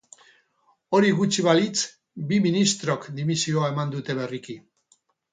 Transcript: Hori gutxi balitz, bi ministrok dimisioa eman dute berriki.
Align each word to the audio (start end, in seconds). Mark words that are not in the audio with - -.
Hori 0.99 1.09
gutxi 1.17 1.43
balitz, 1.47 1.83
bi 2.31 2.39
ministrok 2.45 3.05
dimisioa 3.19 3.69
eman 3.75 3.93
dute 3.97 4.17
berriki. 4.21 4.57